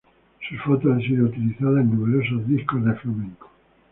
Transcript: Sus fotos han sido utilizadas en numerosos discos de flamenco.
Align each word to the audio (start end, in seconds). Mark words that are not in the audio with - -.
Sus 0.49 0.59
fotos 0.63 0.93
han 0.93 1.01
sido 1.03 1.25
utilizadas 1.25 1.81
en 1.83 1.91
numerosos 1.95 2.47
discos 2.47 2.83
de 2.83 2.95
flamenco. 2.95 3.51